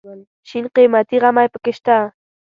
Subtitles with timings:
[0.47, 1.97] شین قیمتي غمی پکې شته.